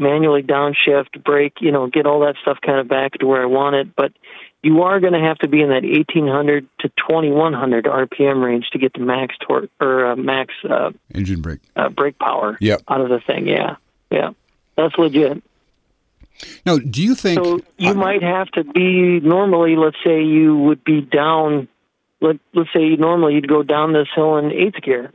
[0.00, 3.46] manually downshift, brake, you know, get all that stuff kind of back to where I
[3.46, 3.94] want it.
[3.96, 4.12] But
[4.62, 8.78] you are going to have to be in that 1800 to 2100 RPM range to
[8.78, 11.60] get the max torque or uh, max uh, Engine brake.
[11.76, 12.82] uh, brake power Yep.
[12.88, 13.46] out of the thing.
[13.46, 13.76] Yeah,
[14.10, 14.30] yeah,
[14.76, 15.42] that's legit.
[16.64, 17.42] Now, do you think?
[17.42, 19.76] So you uh, might have to be normally.
[19.76, 21.68] Let's say you would be down.
[22.20, 25.12] Let Let's say normally you'd go down this hill in eighth gear.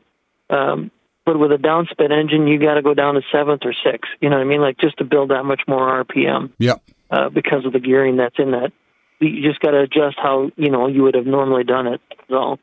[0.49, 0.91] Um,
[1.25, 4.11] but with a downspin engine, you got to go down to seventh or sixth.
[4.19, 4.61] You know what I mean?
[4.61, 6.51] Like just to build that much more RPM.
[6.57, 6.81] Yep.
[7.09, 8.71] Uh, because of the gearing that's in that,
[9.19, 12.01] you just got to adjust how you know you would have normally done it.
[12.29, 12.59] So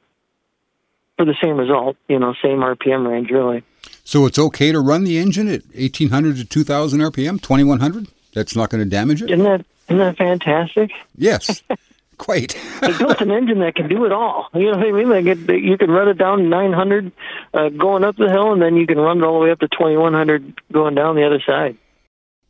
[1.16, 3.62] for the same result, you know, same RPM range, really.
[4.04, 8.08] So it's okay to run the engine at 1800 to 2000 RPM, 2100.
[8.32, 9.30] That's not going to damage it.
[9.30, 10.92] Isn't that isn't that fantastic?
[11.16, 11.62] Yes.
[12.18, 12.54] Quite.
[12.82, 14.48] they built an engine that can do it all.
[14.52, 15.08] You know what I mean?
[15.08, 17.12] Like it, you can run it down 900
[17.54, 19.58] uh, going up the hill, and then you can run it all the way up
[19.60, 21.78] to 2100 going down the other side.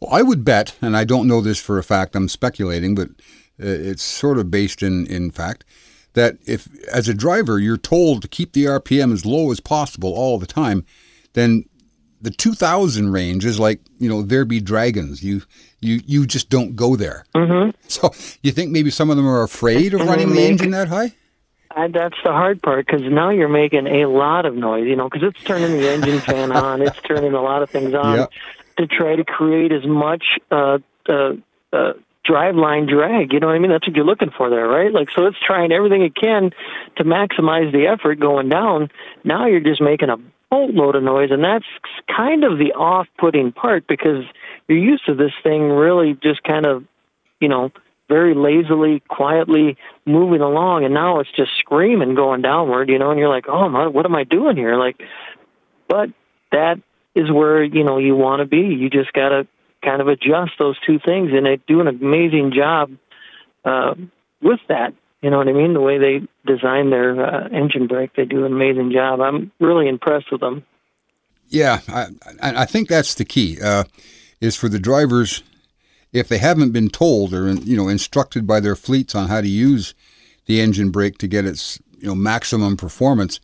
[0.00, 2.16] Well, I would bet, and I don't know this for a fact.
[2.16, 5.64] I'm speculating, but uh, it's sort of based in in fact
[6.14, 10.12] that if as a driver you're told to keep the RPM as low as possible
[10.12, 10.84] all the time,
[11.34, 11.64] then
[12.20, 15.42] the 2000 range is like you know there be dragons you
[15.80, 17.24] you you just don't go there.
[17.34, 17.70] Mm-hmm.
[17.88, 18.12] so
[18.42, 21.12] you think maybe some of them are afraid of running the engine that high?
[21.76, 25.08] And that's the hard part because now you're making a lot of noise you know
[25.08, 28.32] because it's turning the engine fan on it's turning a lot of things on yep.
[28.78, 31.34] to try to create as much uh, uh,
[31.72, 31.92] uh,
[32.24, 33.70] drive line drag you know what i mean?
[33.70, 34.92] That's what you're looking for there right?
[34.92, 36.50] Like so it's trying everything it can
[36.96, 38.90] to maximize the effort going down.
[39.22, 40.16] Now you're just making a
[40.50, 41.64] boatload of noise, and that's
[42.14, 44.24] kind of the off-putting part because
[44.70, 46.84] you're used to this thing really just kind of,
[47.40, 47.72] you know,
[48.08, 53.18] very lazily, quietly moving along, and now it's just screaming going downward, you know, and
[53.18, 54.76] you're like, oh, my, what am I doing here?
[54.76, 55.00] Like,
[55.88, 56.10] but
[56.52, 56.80] that
[57.14, 58.74] is where you know you want to be.
[58.74, 59.46] You just got to
[59.84, 62.92] kind of adjust those two things, and they do an amazing job
[63.64, 63.94] uh,
[64.40, 64.94] with that.
[65.20, 65.74] You know what I mean?
[65.74, 69.20] The way they design their uh, engine brake, they do an amazing job.
[69.20, 70.64] I'm really impressed with them.
[71.48, 72.06] Yeah, I,
[72.40, 73.58] I think that's the key.
[73.60, 73.84] Uh,
[74.40, 75.42] is for the drivers,
[76.12, 79.48] if they haven't been told or you know instructed by their fleets on how to
[79.48, 79.94] use
[80.46, 83.40] the engine brake to get its you know maximum performance,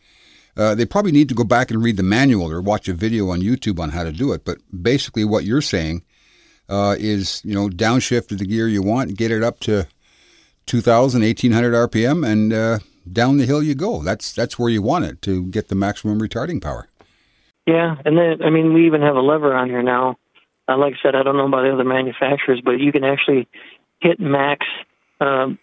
[0.57, 3.29] uh, they probably need to go back and read the manual or watch a video
[3.29, 4.43] on YouTube on how to do it.
[4.43, 6.03] But basically, what you're saying
[6.67, 9.87] uh, is you know downshift to the gear you want, get it up to
[10.65, 12.79] 2,000, 1,800 RPM, and uh,
[13.11, 14.03] down the hill you go.
[14.03, 16.87] That's that's where you want it to get the maximum retarding power.
[17.65, 20.17] Yeah, and then I mean we even have a lever on here now.
[20.67, 23.47] Uh, like I said, I don't know about the other manufacturers, but you can actually
[23.99, 24.65] hit max
[25.19, 25.57] um,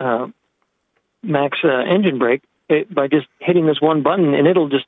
[0.00, 0.28] uh,
[1.22, 4.86] max uh, engine brake it, by just hitting this one button, and it'll just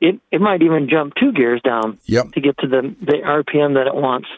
[0.00, 2.32] it it might even jump two gears down yep.
[2.32, 4.28] to get to the the RPM that it wants,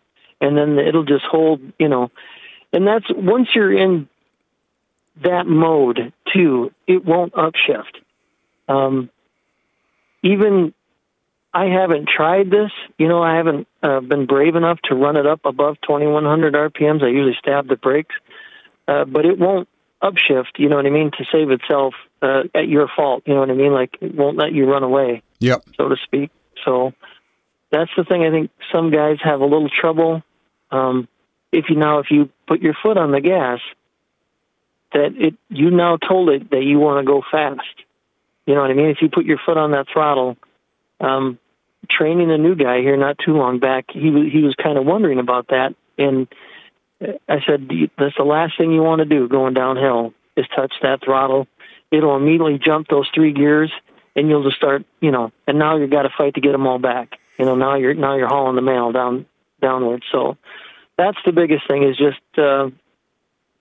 [0.41, 2.11] and then it'll just hold you know,
[2.73, 4.09] and that's once you're in
[5.23, 7.97] that mode too, it won't upshift.
[8.69, 9.11] Um,
[10.23, 10.75] even
[11.55, 12.71] I haven't tried this.
[12.99, 17.03] You know, I haven't uh, been brave enough to run it up above 2100 RPMs.
[17.03, 18.15] I usually stab the brakes,
[18.87, 19.69] uh, but it won't
[20.03, 20.59] upshift.
[20.59, 21.11] You know what I mean?
[21.19, 23.23] To save itself uh, at your fault.
[23.27, 23.73] You know what I mean?
[23.73, 25.23] Like it won't let you run away.
[25.41, 25.65] Yep.
[25.77, 26.31] So to speak.
[26.65, 26.93] So
[27.71, 28.25] that's the thing.
[28.25, 30.23] I think some guys have a little trouble.
[30.71, 31.09] Um,
[31.51, 33.61] if you now, if you put your foot on the gas,
[34.93, 37.63] that it you now told it that you want to go fast.
[38.47, 38.89] You know what I mean?
[38.89, 40.37] If you put your foot on that throttle,
[41.01, 41.39] um,
[41.91, 44.85] training a new guy here not too long back, he was he was kind of
[44.85, 46.29] wondering about that, and
[47.01, 51.03] I said that's the last thing you want to do going downhill is touch that
[51.05, 51.47] throttle.
[51.91, 53.73] It'll immediately jump those three gears,
[54.17, 55.33] and you'll just start, you know.
[55.47, 57.19] And now you've got to fight to get them all back.
[57.39, 59.27] You know, now you're now you're hauling the mail down
[59.61, 60.03] downward.
[60.11, 60.37] So
[60.97, 62.71] that's the biggest thing is just uh,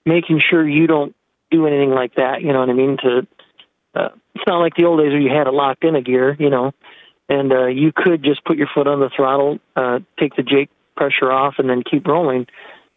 [0.04, 1.14] making sure you don't
[1.50, 2.42] do anything like that.
[2.42, 2.96] You know what I mean?
[2.98, 3.26] To
[3.94, 6.36] uh, it's not like the old days where you had it locked in a gear.
[6.38, 6.72] You know,
[7.28, 10.70] and uh, you could just put your foot on the throttle, uh, take the Jake
[10.96, 12.46] pressure off, and then keep rolling.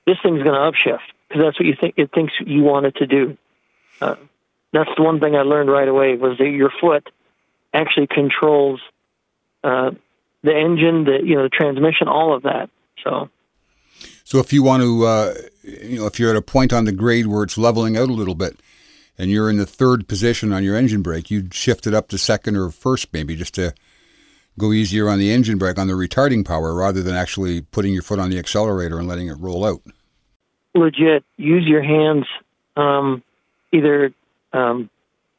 [0.06, 2.96] This thing's going to upshift because that's what you think it thinks you want it
[2.98, 3.38] to do.
[4.00, 4.16] Uh,
[4.74, 7.10] that's the one thing I learned right away was that your foot
[7.74, 8.82] actually controls
[9.64, 9.92] uh,
[10.44, 12.70] the engine, the you know the transmission, all of that.
[13.04, 13.30] So
[14.24, 16.92] so if you want to, uh, you know, if you're at a point on the
[16.92, 18.60] grade where it's leveling out a little bit,
[19.18, 22.18] and you're in the third position on your engine brake, you'd shift it up to
[22.18, 23.74] second or first, maybe just to
[24.58, 28.04] go easier on the engine brake on the retarding power, rather than actually putting your
[28.04, 29.82] foot on the accelerator and letting it roll out.
[30.74, 32.26] Legit, use your hands.
[32.76, 33.24] Um,
[33.72, 34.14] either
[34.54, 34.90] um,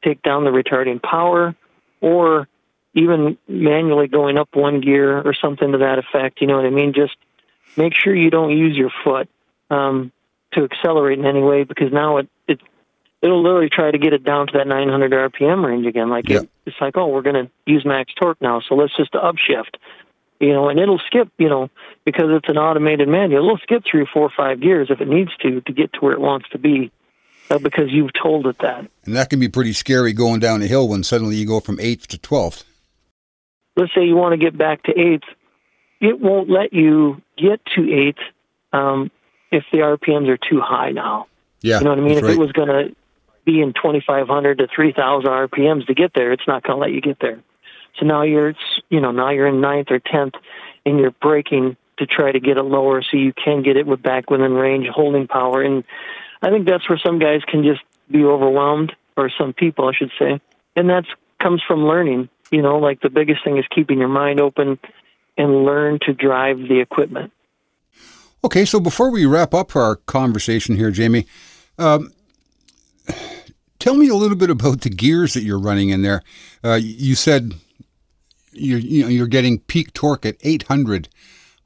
[0.04, 1.54] take down the retarding power,
[2.00, 2.48] or
[2.94, 6.40] even manually going up one gear or something to that effect.
[6.40, 6.92] You know what I mean?
[6.92, 7.16] Just
[7.76, 9.28] make sure you don't use your foot
[9.70, 10.12] um,
[10.52, 12.60] to accelerate in any way because now it, it
[13.22, 16.10] it'll literally try to get it down to that 900 RPM range again.
[16.10, 19.12] Like it, it's like, oh, we're going to use max torque now, so let's just
[19.12, 19.76] upshift.
[20.40, 21.28] You know, and it'll skip.
[21.38, 21.70] You know,
[22.04, 25.30] because it's an automated manual, it'll skip through four or five gears if it needs
[25.42, 26.90] to to get to where it wants to be.
[27.50, 28.88] Uh, because you've told it that.
[29.04, 31.78] And that can be pretty scary going down a hill when suddenly you go from
[31.80, 32.64] eighth to twelfth.
[33.76, 35.24] let's say you want to get back to eighth,
[36.00, 38.20] it won't let you get to eighth
[38.72, 39.10] um,
[39.50, 41.26] if the RPMs are too high now.
[41.62, 42.18] Yeah, You know what I mean?
[42.18, 42.32] If right.
[42.32, 42.94] it was going to
[43.44, 47.00] be in 2,500 to 3,000 RPMs to get there, it's not going to let you
[47.00, 47.42] get there.
[47.98, 48.54] So now you're,
[48.88, 50.34] you know, now you're in ninth or tenth,
[50.86, 54.02] and you're braking to try to get it lower so you can get it with
[54.02, 55.62] back within range, holding power.
[55.62, 55.84] And
[56.40, 60.10] I think that's where some guys can just be overwhelmed, or some people, I should
[60.18, 60.40] say.
[60.74, 61.04] And that
[61.40, 62.28] comes from learning.
[62.50, 64.78] You know, like the biggest thing is keeping your mind open
[65.36, 67.32] and learn to drive the equipment.
[68.44, 71.26] Okay, so before we wrap up our conversation here, Jamie,
[71.78, 72.12] um,
[73.82, 76.22] tell me a little bit about the gears that you're running in there.
[76.64, 77.52] Uh, you said
[78.52, 81.08] you're you know you're getting peak torque at 800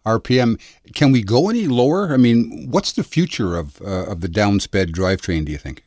[0.07, 0.59] RPM.
[0.95, 2.13] Can we go any lower?
[2.13, 5.45] I mean, what's the future of uh, of the downsped drivetrain?
[5.45, 5.85] Do you think?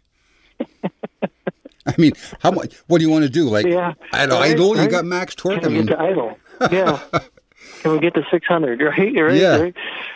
[1.87, 2.11] I mean,
[2.41, 2.75] how much?
[2.87, 3.49] What do you want to do?
[3.49, 3.93] Like Yeah.
[4.13, 5.57] at Right, idle, you got max torque.
[5.57, 6.37] I Can we mean, get to idle?
[6.71, 6.99] Yeah.
[7.81, 8.81] Can we get to 600?
[8.83, 9.57] Right, right, Yeah.
[9.57, 9.75] right.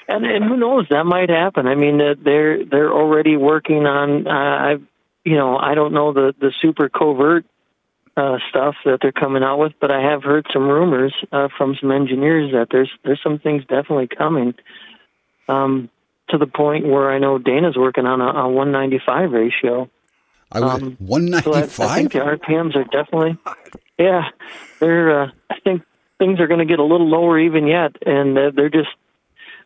[0.09, 0.85] And and who knows?
[0.89, 1.65] That might happen.
[1.67, 4.27] I mean, uh, they're they're already working on.
[4.27, 4.77] Uh, I,
[5.23, 7.45] you know, I don't know the the super covert
[8.15, 11.75] uh, stuff that they're coming out with, but I have heard some rumors uh, from
[11.79, 14.53] some engineers that there's there's some things definitely coming.
[15.47, 15.89] Um,
[16.29, 19.89] to the point where I know Dana's working on a, a 195 ratio.
[20.51, 22.19] I would um, one So I, I think the.
[22.19, 23.37] RPMs are definitely,
[23.97, 24.29] yeah,
[24.79, 25.23] they're.
[25.23, 25.83] Uh, I think
[26.19, 28.89] things are going to get a little lower even yet, and they're just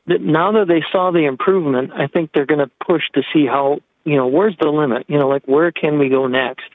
[0.07, 1.91] now that they saw the improvement.
[1.93, 5.05] I think they're going to push to see how you know where's the limit.
[5.07, 6.69] You know, like where can we go next?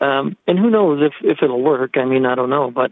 [0.00, 1.96] Um, and who knows if if it'll work?
[1.96, 2.90] I mean, I don't know, but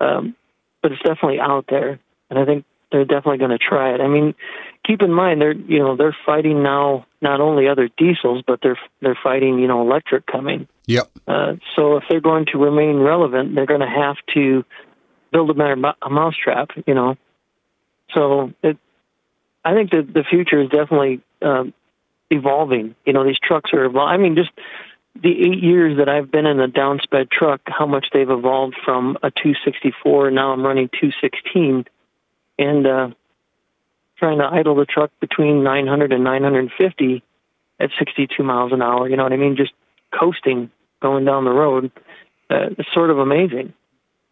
[0.00, 0.36] um,
[0.82, 1.98] but it's definitely out there,
[2.28, 4.00] and I think they're definitely going to try it.
[4.02, 4.34] I mean,
[4.86, 8.78] keep in mind they're you know they're fighting now not only other diesels, but they're
[9.00, 10.68] they're fighting you know electric coming.
[10.86, 11.10] Yep.
[11.26, 14.62] Uh, so if they're going to remain relevant, they're going to have to
[15.32, 17.16] build a better a mousetrap, you know.
[18.14, 18.76] So it,
[19.64, 21.74] I think that the future is definitely um,
[22.30, 22.94] evolving.
[23.04, 24.14] You know, these trucks are evolving.
[24.14, 24.50] I mean, just
[25.22, 29.16] the eight years that I've been in a downsped truck, how much they've evolved from
[29.22, 30.30] a 264.
[30.30, 31.84] Now I'm running 216,
[32.58, 33.08] and uh,
[34.18, 37.22] trying to idle the truck between 900 and 950
[37.78, 39.08] at 62 miles an hour.
[39.08, 39.56] You know what I mean?
[39.56, 39.72] Just
[40.18, 41.90] coasting going down the road.
[42.48, 43.72] Uh, it's sort of amazing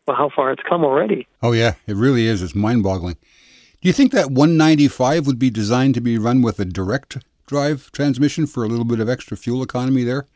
[0.07, 1.26] well, how far it's come already.
[1.42, 2.42] Oh yeah, it really is.
[2.42, 3.14] It's mind-boggling.
[3.14, 7.90] Do you think that 195 would be designed to be run with a direct drive
[7.92, 10.26] transmission for a little bit of extra fuel economy there,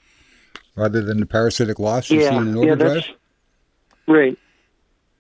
[0.77, 2.95] rather than the parasitic loss you see in an yeah, overdrive?
[2.95, 3.09] that's
[4.07, 4.39] right.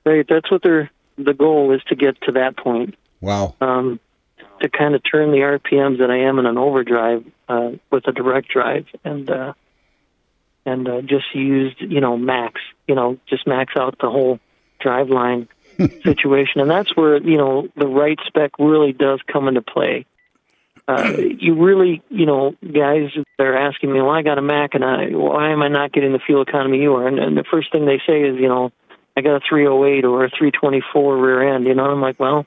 [0.05, 0.91] Right, that's what they're.
[1.19, 3.57] The goal is to get to that point, Wow.
[3.61, 3.99] um,
[4.61, 8.13] to kind of turn the RPMs that I am in an overdrive uh, with a
[8.13, 9.53] direct drive, and uh,
[10.65, 14.39] and uh, just used, you know, max, you know, just max out the whole
[14.81, 15.49] drive line
[16.05, 20.07] situation, and that's where you know the right spec really does come into play.
[20.89, 24.83] Uh, you really, you know, guys, they're asking me, well, I got a Mack, and
[24.83, 27.07] I, why am I not getting the fuel economy you are?
[27.07, 28.73] And, and the first thing they say is, you know,
[29.15, 31.67] I got a 308 or a 324 rear end.
[31.67, 32.47] You know, I'm like, well,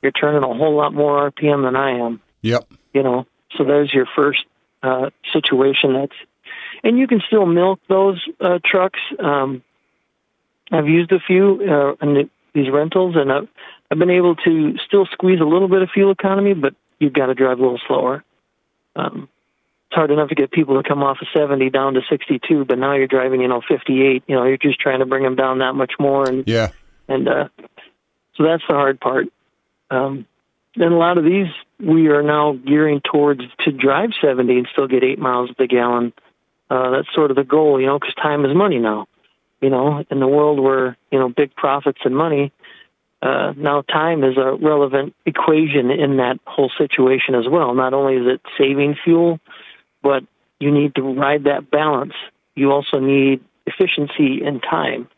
[0.00, 2.20] you're turning a whole lot more RPM than I am.
[2.42, 2.72] Yep.
[2.94, 3.26] You know,
[3.56, 4.44] so there's your first
[4.84, 5.94] uh, situation.
[5.94, 6.16] That's,
[6.84, 9.00] and you can still milk those uh, trucks.
[9.18, 9.64] Um,
[10.70, 13.48] I've used a few uh, in the, these rentals, and I've,
[13.90, 17.26] I've been able to still squeeze a little bit of fuel economy, but you've got
[17.26, 18.24] to drive a little slower.
[18.94, 19.28] Um,
[19.88, 22.78] it's hard enough to get people to come off of 70 down to 62, but
[22.78, 24.24] now you're driving, you know, 58.
[24.26, 26.70] You know, you're just trying to bring them down that much more, and Yeah.
[27.08, 27.48] and uh,
[28.36, 29.26] so that's the hard part.
[29.90, 30.26] Um,
[30.74, 31.46] and a lot of these
[31.78, 36.12] we are now gearing towards to drive 70 and still get eight miles per gallon.
[36.68, 39.06] Uh, that's sort of the goal, you know, because time is money now.
[39.60, 42.52] You know, in the world where you know big profits and money,
[43.22, 47.74] uh, now time is a relevant equation in that whole situation as well.
[47.74, 49.40] Not only is it saving fuel,
[50.02, 50.22] but
[50.60, 52.12] you need to ride that balance.
[52.54, 55.08] You also need efficiency and time.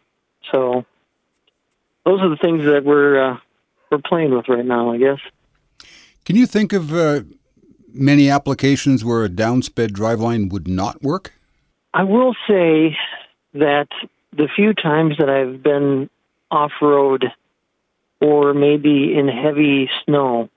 [0.51, 0.85] So
[2.05, 3.37] those are the things that we're uh,
[3.91, 5.19] we're playing with right now, I guess.
[6.25, 7.23] Can you think of uh,
[7.93, 11.33] many applications where a downsped driveline would not work?
[11.95, 12.97] I will say
[13.55, 13.89] that
[14.37, 16.11] the few times that I've been
[16.51, 17.27] off road
[18.21, 20.49] or maybe in heavy snow,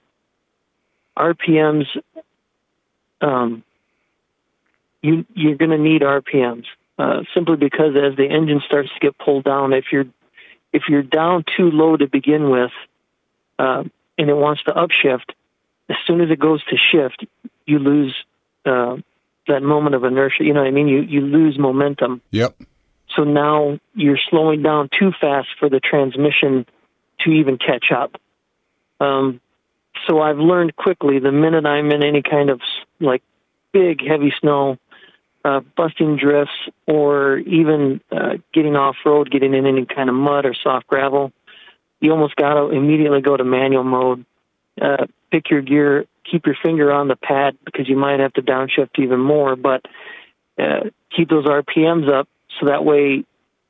[1.17, 1.85] RPMs,
[3.21, 3.63] um,
[5.01, 6.65] you you're going to need RPMs
[6.97, 10.05] uh, simply because as the engine starts to get pulled down, if you're
[10.73, 12.71] if you're down too low to begin with,
[13.59, 13.83] uh,
[14.17, 15.33] and it wants to upshift,
[15.89, 17.25] as soon as it goes to shift,
[17.65, 18.15] you lose
[18.65, 18.95] uh,
[19.47, 20.43] that moment of inertia.
[20.43, 20.87] You know what I mean?
[20.87, 22.21] You you lose momentum.
[22.31, 22.55] Yep.
[23.15, 26.65] So now you're slowing down too fast for the transmission
[27.23, 28.15] to even catch up.
[28.99, 29.41] Um,
[30.07, 32.61] so I've learned quickly the minute I'm in any kind of
[32.99, 33.21] like
[33.71, 34.77] big heavy snow,
[35.43, 36.53] uh, busting drifts,
[36.87, 41.31] or even uh, getting off road, getting in any kind of mud or soft gravel,
[41.99, 44.25] you almost got to immediately go to manual mode.
[44.81, 48.41] Uh, pick your gear, keep your finger on the pad because you might have to
[48.41, 49.85] downshift even more, but
[50.57, 52.27] uh, keep those RPMs up
[52.59, 53.23] so that way,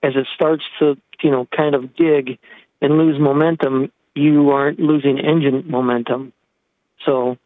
[0.03, 2.39] as it starts to you know kind of dig
[2.81, 6.33] and lose momentum, you aren't losing engine momentum.
[7.05, 7.37] So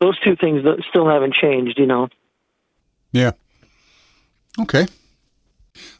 [0.00, 2.08] those two things still haven't changed, you know.
[3.12, 3.32] Yeah.
[4.60, 4.86] Okay.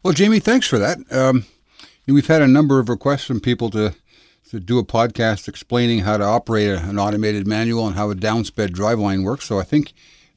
[0.03, 0.99] Well, Jamie, thanks for that.
[1.11, 1.47] Um,
[2.07, 3.95] we've had a number of requests from people to
[4.51, 8.71] to do a podcast explaining how to operate an automated manual and how a downsped
[8.71, 9.45] driveline works.
[9.45, 9.93] So I think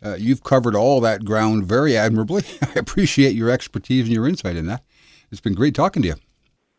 [0.06, 2.43] uh, you've covered all that ground very admirably.
[2.62, 4.84] I appreciate your expertise and your insight in that.
[5.32, 6.16] It's been great talking to you.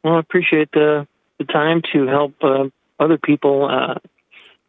[0.05, 1.09] Well, I appreciate the
[1.39, 2.65] the time to help uh,
[2.99, 3.99] other people uh,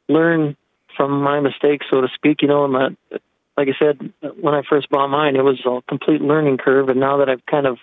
[0.08, 0.56] learn
[0.96, 2.42] from my mistakes, so to speak.
[2.42, 2.66] You know,
[3.58, 7.00] like I said, when I first bought mine, it was a complete learning curve, and
[7.00, 7.78] now that I've kind of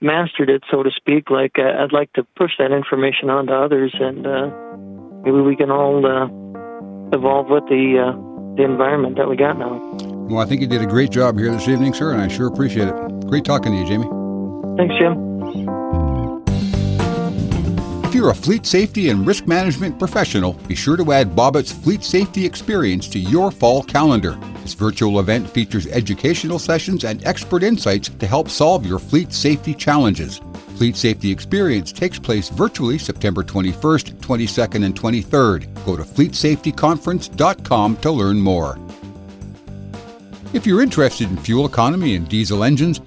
[0.00, 3.54] mastered it, so to speak, like uh, I'd like to push that information on to
[3.54, 4.50] others, and uh,
[5.24, 6.26] maybe we can all uh,
[7.16, 9.78] evolve with the uh, the environment that we got now.
[10.28, 12.46] Well, I think you did a great job here this evening, sir, and I sure
[12.46, 13.26] appreciate it.
[13.26, 14.08] Great talking to you, Jamie.
[14.76, 15.35] Thanks, Jim.
[18.06, 22.04] If you're a fleet safety and risk management professional, be sure to add Bobit's Fleet
[22.04, 24.38] Safety Experience to your fall calendar.
[24.62, 29.74] This virtual event features educational sessions and expert insights to help solve your fleet safety
[29.74, 30.40] challenges.
[30.76, 35.84] Fleet Safety Experience takes place virtually September 21st, 22nd, and 23rd.
[35.84, 38.78] Go to fleetsafetyconference.com to learn more.
[40.52, 43.00] If you're interested in fuel economy and diesel engines,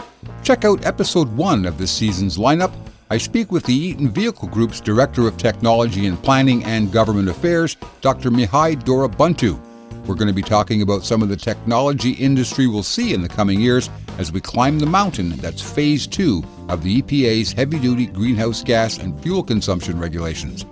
[0.44, 2.74] check out episode 1 of this season's lineup
[3.12, 7.76] I speak with the Eaton Vehicle Group's Director of Technology and Planning and Government Affairs,
[8.02, 8.30] Dr.
[8.30, 9.60] Mihai Dorobantu.
[10.06, 13.28] We're going to be talking about some of the technology industry will see in the
[13.28, 13.90] coming years
[14.20, 19.00] as we climb the mountain that's phase two of the EPA's heavy duty greenhouse gas
[19.00, 20.66] and fuel consumption regulations.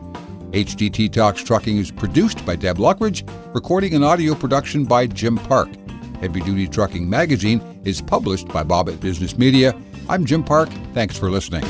[0.52, 5.70] HDT Talks Trucking is produced by Deb Lockridge, recording and audio production by Jim Park.
[6.20, 9.76] Heavy Duty Trucking Magazine is published by Bobit Business Media.
[10.08, 10.70] I'm Jim Park.
[10.94, 11.64] Thanks for listening.